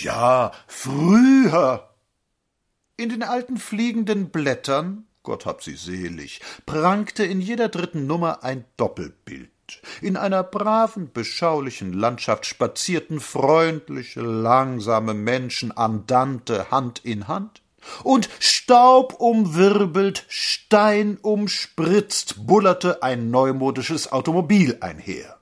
Ja, 0.00 0.52
früher. 0.66 1.90
In 2.96 3.10
den 3.10 3.22
alten 3.22 3.58
fliegenden 3.58 4.30
Blättern, 4.30 5.06
Gott 5.22 5.46
hab 5.46 5.62
sie 5.62 5.76
selig, 5.76 6.40
prangte 6.66 7.24
in 7.24 7.40
jeder 7.40 7.68
dritten 7.68 8.06
Nummer 8.06 8.42
ein 8.42 8.64
Doppelbild. 8.76 9.50
In 10.00 10.16
einer 10.16 10.42
braven, 10.42 11.12
beschaulichen 11.12 11.92
Landschaft 11.92 12.46
spazierten 12.46 13.20
freundliche, 13.20 14.22
langsame 14.22 15.14
Menschen 15.14 15.70
andante 15.72 16.70
Hand 16.70 17.04
in 17.04 17.28
Hand, 17.28 17.62
und 18.02 18.28
staubumwirbelt, 18.40 20.24
steinumspritzt 20.28 22.46
bullerte 22.46 23.02
ein 23.02 23.30
neumodisches 23.30 24.12
Automobil 24.12 24.76
einher. 24.80 25.38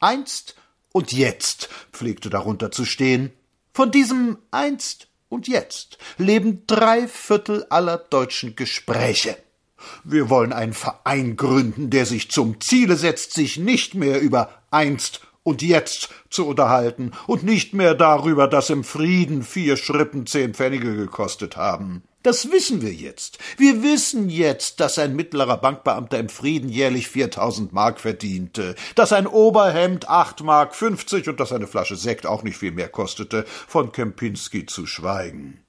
Einst 0.00 0.56
und 0.92 1.12
jetzt 1.12 1.68
pflegte 1.92 2.30
darunter 2.30 2.70
zu 2.70 2.84
stehen. 2.84 3.32
Von 3.72 3.90
diesem 3.90 4.38
einst 4.50 5.08
und 5.30 5.48
jetzt 5.48 5.96
leben 6.18 6.64
drei 6.66 7.08
Viertel 7.08 7.64
aller 7.70 7.96
deutschen 7.96 8.54
Gespräche. 8.54 9.36
Wir 10.04 10.28
wollen 10.28 10.52
einen 10.52 10.74
Verein 10.74 11.36
gründen, 11.36 11.88
der 11.88 12.04
sich 12.04 12.30
zum 12.30 12.60
Ziele 12.60 12.96
setzt, 12.96 13.32
sich 13.32 13.56
nicht 13.56 13.94
mehr 13.94 14.20
über 14.20 14.50
einst 14.70 15.22
und 15.42 15.62
jetzt 15.62 16.10
zu 16.28 16.46
unterhalten 16.46 17.12
und 17.26 17.44
nicht 17.44 17.72
mehr 17.72 17.94
darüber, 17.94 18.46
dass 18.46 18.70
im 18.70 18.84
Frieden 18.84 19.42
vier 19.42 19.76
Schrippen 19.76 20.26
zehn 20.26 20.54
Pfennige 20.54 20.94
gekostet 20.94 21.56
haben. 21.56 22.02
Das 22.22 22.52
wissen 22.52 22.82
wir 22.82 22.92
jetzt. 22.92 23.38
Wir 23.56 23.82
wissen 23.82 24.28
jetzt, 24.28 24.78
dass 24.78 24.98
ein 24.98 25.16
mittlerer 25.16 25.56
Bankbeamter 25.56 26.18
im 26.20 26.28
Frieden 26.28 26.68
jährlich 26.68 27.08
viertausend 27.08 27.72
Mark 27.72 27.98
verdiente, 27.98 28.76
dass 28.94 29.12
ein 29.12 29.26
Oberhemd 29.26 30.08
acht 30.08 30.42
Mark 30.42 30.76
fünfzig 30.76 31.28
und 31.28 31.40
dass 31.40 31.52
eine 31.52 31.66
Flasche 31.66 31.96
Sekt 31.96 32.24
auch 32.26 32.44
nicht 32.44 32.56
viel 32.56 32.70
mehr 32.70 32.88
kostete, 32.88 33.44
von 33.66 33.90
Kempinski 33.90 34.66
zu 34.66 34.86
schweigen. 34.86 35.64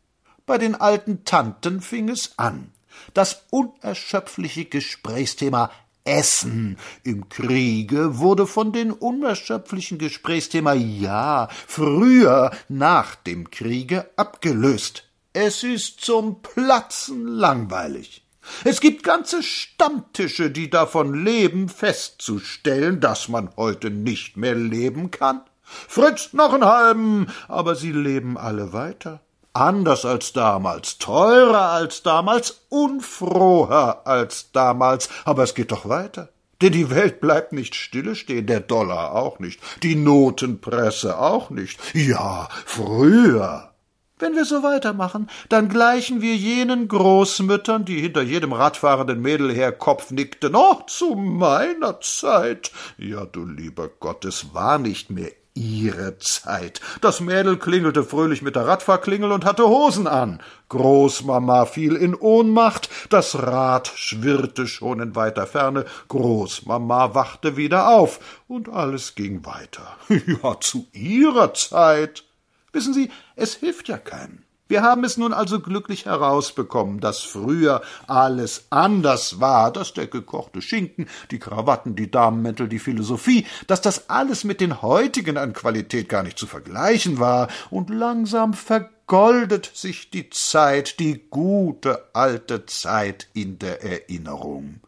Bei 0.46 0.58
den 0.58 0.76
alten 0.76 1.26
Tanten 1.26 1.82
fing 1.82 2.10
es 2.10 2.38
an. 2.38 2.72
Das 3.16 3.46
unerschöpfliche 3.50 4.66
Gesprächsthema 4.66 5.72
Essen 6.04 6.78
im 7.04 7.30
Kriege 7.30 8.20
wurde 8.20 8.46
von 8.46 8.74
den 8.74 8.92
unerschöpflichen 8.92 9.98
Gesprächsthema 9.98 10.74
Ja 10.74 11.48
früher 11.66 12.52
nach 12.68 13.16
dem 13.16 13.50
Kriege 13.50 14.10
abgelöst. 14.18 15.10
Es 15.36 15.64
ist 15.64 16.02
zum 16.02 16.44
Platzen 16.44 17.26
langweilig. 17.26 18.24
Es 18.64 18.80
gibt 18.80 19.02
ganze 19.02 19.42
Stammtische, 19.42 20.52
die 20.52 20.70
davon 20.70 21.26
leben, 21.26 21.70
festzustellen, 21.70 23.00
dass 23.00 23.30
man 23.30 23.50
heute 23.58 23.90
nicht 23.90 24.38
mehr 24.38 24.54
leben 24.54 25.10
kann. 25.10 25.42
Fritz 25.64 26.34
noch 26.34 26.54
einen 26.54 26.66
halben, 26.66 27.28
aber 27.48 27.74
sie 27.74 27.92
leben 27.92 28.38
alle 28.38 28.74
weiter. 28.74 29.22
Anders 29.54 30.06
als 30.06 30.34
damals, 30.34 31.00
teurer 31.00 31.72
als 31.72 32.04
damals, 32.04 32.62
unfroher 32.70 34.06
als 34.06 34.52
damals, 34.52 35.10
aber 35.26 35.44
es 35.44 35.56
geht 35.56 35.72
doch 35.72 35.90
weiter. 35.90 36.30
Denn 36.62 36.74
die 36.74 36.92
Welt 36.92 37.22
bleibt 37.22 37.54
nicht 37.54 37.74
stille 37.74 38.16
stehen, 38.16 38.46
der 38.46 38.60
Dollar 38.60 39.16
auch 39.16 39.40
nicht, 39.40 39.60
die 39.82 39.96
Notenpresse 39.96 41.18
auch 41.18 41.50
nicht. 41.50 41.80
Ja, 41.96 42.50
früher. 42.66 43.73
Wenn 44.20 44.36
wir 44.36 44.46
so 44.46 44.62
weitermachen, 44.62 45.30
dann 45.50 45.70
gleichen 45.70 46.22
wir 46.22 46.36
jenen 46.36 46.88
Großmüttern, 46.88 47.84
die 47.84 48.00
hinter 48.00 48.22
jedem 48.22 48.54
radfahrenden 48.54 49.22
Mädel 49.22 49.52
her 49.54 49.72
Kopf 49.72 50.12
nickten. 50.12 50.56
Oh, 50.56 50.82
zu 50.86 51.16
meiner 51.16 52.00
Zeit. 52.00 52.72
Ja, 52.98 53.26
du 53.26 53.46
lieber 53.46 53.90
Gott, 54.00 54.24
es 54.26 54.54
war 54.54 54.78
nicht 54.78 55.10
mehr 55.10 55.32
ihre 55.56 56.18
Zeit. 56.18 56.82
Das 57.02 57.20
Mädel 57.20 57.58
klingelte 57.58 58.04
fröhlich 58.04 58.42
mit 58.42 58.56
der 58.56 58.68
Radfahrklingel 58.68 59.32
und 59.32 59.46
hatte 59.46 59.68
Hosen 59.68 60.08
an. 60.08 60.42
Großmama 60.70 61.66
fiel 61.66 61.96
in 61.96 62.16
Ohnmacht, 62.16 62.90
das 63.10 63.36
Rad 63.36 63.92
schwirrte 63.96 64.66
schon 64.68 65.00
in 65.00 65.16
weiter 65.16 65.46
Ferne, 65.46 65.86
Großmama 66.08 67.14
wachte 67.14 67.56
wieder 67.58 67.90
auf, 67.90 68.20
und 68.48 68.70
alles 68.70 69.16
ging 69.16 69.46
weiter. 69.46 69.98
Ja, 70.44 70.60
zu 70.60 70.88
ihrer 70.94 71.54
Zeit. 71.54 72.24
Wissen 72.74 72.94
Sie, 72.94 73.12
es 73.36 73.54
hilft 73.54 73.88
ja 73.88 73.98
keinem. 73.98 74.44
Wir 74.68 74.82
haben 74.82 75.04
es 75.04 75.18
nun 75.18 75.34
also 75.34 75.60
glücklich 75.60 76.06
herausbekommen, 76.06 77.00
dass 77.00 77.20
früher 77.20 77.84
alles 78.08 78.66
anders 78.72 79.40
war, 79.40 79.72
dass 79.72 79.94
der 79.94 80.08
gekochte 80.08 80.64
Schinken, 80.64 81.08
die 81.30 81.38
Krawatten, 81.38 81.96
die 81.96 82.10
Damenmäntel, 82.10 82.68
die 82.68 82.80
Philosophie, 82.80 83.46
dass 83.68 83.82
das 83.82 84.10
alles 84.10 84.44
mit 84.44 84.62
den 84.62 84.82
heutigen 84.82 85.38
an 85.38 85.54
Qualität 85.54 86.10
gar 86.10 86.24
nicht 86.24 86.40
zu 86.40 86.48
vergleichen 86.48 87.20
war, 87.20 87.50
und 87.70 87.92
langsam 87.92 88.54
vergoldet 88.54 89.70
sich 89.76 90.10
die 90.10 90.32
Zeit, 90.32 91.00
die 91.00 91.22
gute 91.30 92.10
alte 92.14 92.66
Zeit 92.66 93.28
in 93.34 93.60
der 93.60 93.84
Erinnerung. 93.84 94.80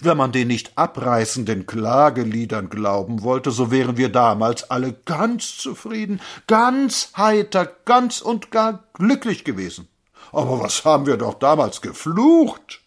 Wenn 0.00 0.16
man 0.16 0.32
den 0.32 0.48
nicht 0.48 0.76
abreißenden 0.76 1.66
Klageliedern 1.66 2.68
glauben 2.68 3.22
wollte, 3.22 3.50
so 3.50 3.70
wären 3.70 3.96
wir 3.96 4.10
damals 4.10 4.70
alle 4.70 4.92
ganz 4.92 5.56
zufrieden, 5.56 6.20
ganz 6.46 7.12
heiter, 7.16 7.66
ganz 7.84 8.20
und 8.20 8.50
gar 8.50 8.84
glücklich 8.92 9.44
gewesen. 9.44 9.88
Aber 10.32 10.60
was 10.60 10.84
haben 10.84 11.06
wir 11.06 11.16
doch 11.16 11.34
damals 11.34 11.80
geflucht? 11.80 12.80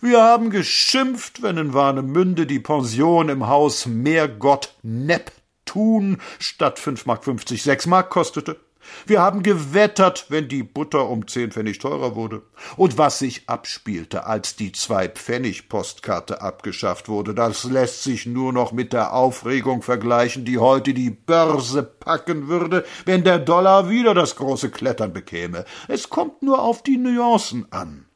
Wir 0.00 0.20
haben 0.20 0.50
geschimpft, 0.50 1.42
wenn 1.42 1.58
in 1.58 1.74
Warnemünde 1.74 2.46
die 2.46 2.58
Pension 2.58 3.28
im 3.28 3.46
Haus 3.46 3.86
Meergott 3.86 4.74
Neptun 4.82 6.20
statt 6.40 6.80
fünf 6.80 7.06
Mark 7.06 7.22
fünfzig 7.22 7.62
sechs 7.62 7.86
Mark 7.86 8.10
kostete. 8.10 8.58
Wir 9.06 9.20
haben 9.20 9.42
gewettert, 9.42 10.26
wenn 10.28 10.48
die 10.48 10.62
Butter 10.62 11.08
um 11.08 11.26
zehn 11.26 11.50
Pfennig 11.50 11.78
teurer 11.78 12.14
wurde. 12.14 12.42
Und 12.76 12.98
was 12.98 13.18
sich 13.18 13.48
abspielte, 13.48 14.26
als 14.26 14.56
die 14.56 14.72
Zwei-Pfennig-Postkarte 14.72 16.40
abgeschafft 16.40 17.08
wurde, 17.08 17.34
das 17.34 17.64
lässt 17.64 18.02
sich 18.02 18.26
nur 18.26 18.52
noch 18.52 18.72
mit 18.72 18.92
der 18.92 19.12
Aufregung 19.12 19.82
vergleichen, 19.82 20.44
die 20.44 20.58
heute 20.58 20.94
die 20.94 21.10
Börse 21.10 21.82
packen 21.82 22.48
würde, 22.48 22.84
wenn 23.04 23.24
der 23.24 23.38
Dollar 23.38 23.88
wieder 23.88 24.14
das 24.14 24.36
große 24.36 24.70
Klettern 24.70 25.12
bekäme. 25.12 25.64
Es 25.88 26.08
kommt 26.10 26.42
nur 26.42 26.62
auf 26.62 26.82
die 26.82 26.98
Nuancen 26.98 27.66
an. 27.70 28.06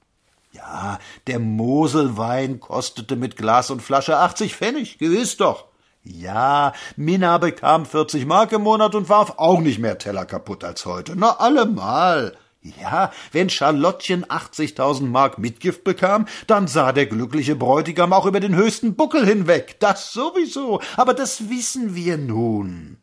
Ja, 0.52 0.98
der 1.26 1.38
Moselwein 1.38 2.60
kostete 2.60 3.16
mit 3.16 3.36
Glas 3.36 3.70
und 3.70 3.82
Flasche 3.82 4.16
achtzig 4.16 4.56
Pfennig, 4.56 4.98
gewiss 4.98 5.36
doch. 5.36 5.66
Ja, 6.08 6.72
Minna 6.96 7.36
bekam 7.38 7.84
40 7.84 8.26
Mark 8.26 8.52
im 8.52 8.62
Monat 8.62 8.94
und 8.94 9.08
warf 9.08 9.34
auch 9.38 9.60
nicht 9.60 9.80
mehr 9.80 9.98
Teller 9.98 10.24
kaputt 10.24 10.62
als 10.62 10.86
heute. 10.86 11.14
Na, 11.16 11.38
allemal. 11.38 12.36
Ja, 12.80 13.12
wenn 13.32 13.50
Charlottchen 13.50 14.24
80.000 14.24 15.06
Mark 15.06 15.38
Mitgift 15.38 15.82
bekam, 15.82 16.26
dann 16.46 16.68
sah 16.68 16.92
der 16.92 17.06
glückliche 17.06 17.56
Bräutigam 17.56 18.12
auch 18.12 18.24
über 18.26 18.38
den 18.38 18.54
höchsten 18.54 18.94
Buckel 18.94 19.26
hinweg. 19.26 19.80
Das 19.80 20.12
sowieso. 20.12 20.80
Aber 20.96 21.12
das 21.12 21.48
wissen 21.48 21.96
wir 21.96 22.18
nun. 22.18 22.98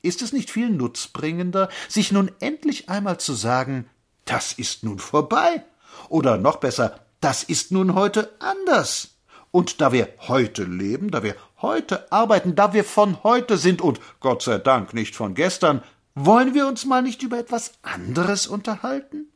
Ist 0.00 0.22
es 0.22 0.32
nicht 0.32 0.50
viel 0.50 0.70
nutzbringender, 0.70 1.68
sich 1.86 2.12
nun 2.12 2.30
endlich 2.40 2.88
einmal 2.88 3.18
zu 3.18 3.34
sagen, 3.34 3.90
das 4.24 4.52
ist 4.52 4.84
nun 4.84 4.98
vorbei? 4.98 5.64
Oder 6.08 6.38
noch 6.38 6.56
besser, 6.56 6.98
das 7.20 7.42
ist 7.42 7.72
nun 7.72 7.94
heute 7.94 8.32
anders? 8.38 9.17
Und 9.50 9.80
da 9.80 9.92
wir 9.92 10.08
heute 10.28 10.64
leben, 10.64 11.10
da 11.10 11.22
wir 11.22 11.34
heute 11.62 12.10
arbeiten, 12.12 12.54
da 12.54 12.72
wir 12.72 12.84
von 12.84 13.22
heute 13.22 13.56
sind 13.56 13.80
und 13.80 14.00
Gott 14.20 14.42
sei 14.42 14.58
Dank 14.58 14.94
nicht 14.94 15.16
von 15.16 15.34
gestern, 15.34 15.82
wollen 16.14 16.54
wir 16.54 16.66
uns 16.66 16.84
mal 16.84 17.02
nicht 17.02 17.22
über 17.22 17.38
etwas 17.38 17.72
anderes 17.82 18.46
unterhalten? 18.46 19.28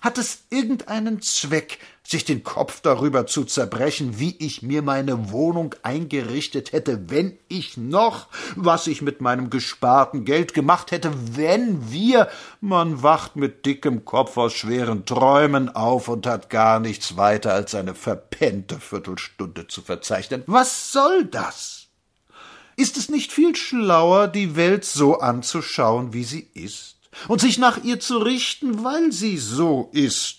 Hat 0.00 0.18
es 0.18 0.44
irgendeinen 0.50 1.20
Zweck, 1.22 1.78
sich 2.04 2.24
den 2.24 2.42
Kopf 2.42 2.80
darüber 2.80 3.26
zu 3.26 3.44
zerbrechen, 3.44 4.18
wie 4.18 4.34
ich 4.38 4.62
mir 4.62 4.80
meine 4.80 5.30
Wohnung 5.30 5.74
eingerichtet 5.82 6.72
hätte, 6.72 7.10
wenn 7.10 7.38
ich 7.48 7.76
noch, 7.76 8.28
was 8.56 8.86
ich 8.86 9.02
mit 9.02 9.20
meinem 9.20 9.50
gesparten 9.50 10.24
Geld 10.24 10.54
gemacht 10.54 10.90
hätte, 10.90 11.12
wenn 11.36 11.90
wir, 11.90 12.28
man 12.60 13.02
wacht 13.02 13.36
mit 13.36 13.66
dickem 13.66 14.04
Kopf 14.04 14.36
aus 14.38 14.54
schweren 14.54 15.04
Träumen 15.04 15.68
auf 15.68 16.08
und 16.08 16.26
hat 16.26 16.48
gar 16.48 16.80
nichts 16.80 17.16
weiter 17.16 17.52
als 17.52 17.74
eine 17.74 17.94
verpennte 17.94 18.80
Viertelstunde 18.80 19.66
zu 19.66 19.82
verzeichnen. 19.82 20.44
Was 20.46 20.92
soll 20.92 21.26
das? 21.26 21.88
Ist 22.76 22.96
es 22.96 23.08
nicht 23.08 23.32
viel 23.32 23.56
schlauer, 23.56 24.28
die 24.28 24.54
Welt 24.54 24.84
so 24.84 25.18
anzuschauen, 25.18 26.12
wie 26.12 26.22
sie 26.24 26.48
ist? 26.54 26.97
Und 27.26 27.40
sich 27.40 27.58
nach 27.58 27.82
ihr 27.82 28.00
zu 28.00 28.18
richten, 28.18 28.84
weil 28.84 29.12
sie 29.12 29.38
so 29.38 29.90
ist. 29.92 30.36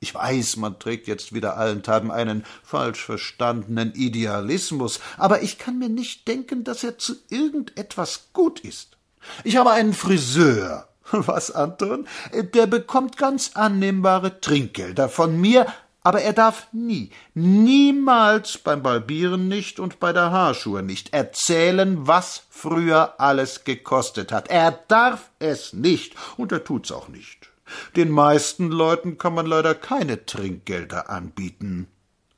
Ich 0.00 0.14
weiß, 0.14 0.56
man 0.56 0.78
trägt 0.78 1.08
jetzt 1.08 1.34
wieder 1.34 1.56
allenthalben 1.56 2.10
einen 2.10 2.44
falsch 2.62 3.04
verstandenen 3.04 3.94
Idealismus, 3.94 5.00
aber 5.16 5.42
ich 5.42 5.58
kann 5.58 5.78
mir 5.78 5.88
nicht 5.88 6.28
denken, 6.28 6.62
dass 6.62 6.84
er 6.84 6.98
zu 6.98 7.16
irgendetwas 7.30 8.28
gut 8.32 8.60
ist. 8.60 8.96
Ich 9.42 9.56
habe 9.56 9.72
einen 9.72 9.94
Friseur. 9.94 10.88
Was, 11.10 11.50
Anton? 11.50 12.06
Der 12.54 12.66
bekommt 12.66 13.16
ganz 13.16 13.52
annehmbare 13.54 14.40
Trinkgelder 14.40 15.08
von 15.08 15.40
mir, 15.40 15.66
aber 16.02 16.22
er 16.22 16.32
darf 16.32 16.68
nie, 16.72 17.10
niemals 17.34 18.58
beim 18.58 18.82
Balbieren 18.82 19.48
nicht 19.48 19.80
und 19.80 20.00
bei 20.00 20.12
der 20.12 20.30
Haarschur 20.30 20.82
nicht 20.82 21.12
erzählen, 21.12 22.06
was 22.06 22.42
früher 22.50 23.20
alles 23.20 23.64
gekostet 23.64 24.32
hat. 24.32 24.48
Er 24.48 24.72
darf 24.88 25.30
es 25.38 25.72
nicht, 25.72 26.14
und 26.36 26.52
er 26.52 26.64
tut's 26.64 26.92
auch 26.92 27.08
nicht. 27.08 27.50
Den 27.96 28.10
meisten 28.10 28.68
Leuten 28.68 29.18
kann 29.18 29.34
man 29.34 29.46
leider 29.46 29.74
keine 29.74 30.24
Trinkgelder 30.24 31.10
anbieten. 31.10 31.88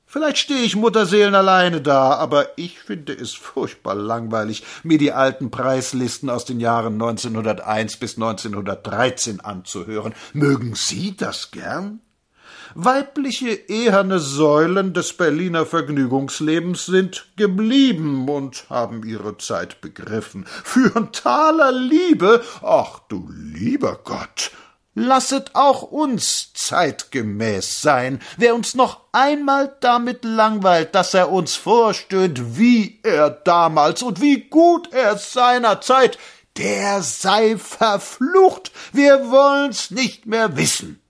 Vielleicht 0.06 0.38
stehe 0.38 0.64
ich 0.64 0.74
Mutterseelen 0.74 1.36
alleine 1.36 1.80
da, 1.80 2.14
aber 2.14 2.58
ich 2.58 2.80
finde 2.80 3.12
es 3.12 3.32
furchtbar 3.32 3.94
langweilig, 3.94 4.64
mir 4.82 4.98
die 4.98 5.12
alten 5.12 5.52
Preislisten 5.52 6.28
aus 6.28 6.44
den 6.44 6.58
Jahren 6.58 6.94
1901 6.94 7.96
bis 7.98 8.16
1913 8.16 9.38
anzuhören. 9.38 10.12
Mögen 10.32 10.74
Sie 10.74 11.16
das 11.16 11.52
gern? 11.52 12.00
Weibliche 12.74 13.50
eherne 13.50 14.20
Säulen 14.20 14.92
des 14.92 15.12
Berliner 15.12 15.66
Vergnügungslebens 15.66 16.86
sind 16.86 17.26
geblieben 17.36 18.28
und 18.28 18.68
haben 18.70 19.02
ihre 19.04 19.38
Zeit 19.38 19.80
begriffen. 19.80 20.44
Für 20.46 20.94
ein 20.96 21.12
Taler 21.12 21.72
Liebe, 21.72 22.42
ach 22.62 23.00
du 23.08 23.28
lieber 23.32 24.00
Gott, 24.04 24.52
Lasset 24.94 25.54
auch 25.54 25.82
uns 25.82 26.52
zeitgemäß 26.52 27.80
sein. 27.80 28.20
Wer 28.36 28.56
uns 28.56 28.74
noch 28.74 29.00
einmal 29.12 29.76
damit 29.80 30.24
langweilt, 30.24 30.96
dass 30.96 31.14
er 31.14 31.30
uns 31.30 31.54
vorstöhnt, 31.54 32.58
wie 32.58 32.98
er 33.04 33.30
damals 33.30 34.02
und 34.02 34.20
wie 34.20 34.48
gut 34.48 34.92
er 34.92 35.16
seinerzeit, 35.16 36.18
der 36.56 37.02
sei 37.02 37.56
verflucht. 37.56 38.72
Wir 38.92 39.30
wollen's 39.30 39.92
nicht 39.92 40.26
mehr 40.26 40.56
wissen. 40.56 41.00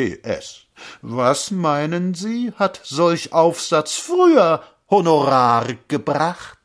PS. 0.00 0.66
Was 1.02 1.50
meinen 1.50 2.14
Sie, 2.14 2.52
hat 2.56 2.80
solch 2.82 3.34
Aufsatz 3.34 3.96
früher 3.96 4.62
Honorar 4.90 5.66
gebracht? 5.88 6.59